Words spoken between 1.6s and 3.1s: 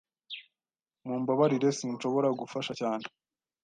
sinshobora gufasha cyane.